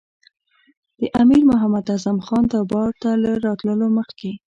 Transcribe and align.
د 0.99 1.01
امیر 1.21 1.41
محمد 1.51 1.85
اعظم 1.93 2.17
خان 2.25 2.43
دربار 2.51 2.89
ته 3.01 3.09
له 3.23 3.31
راتللو 3.45 3.87
مخکې. 3.97 4.31